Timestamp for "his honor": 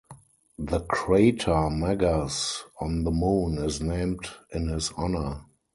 4.69-5.45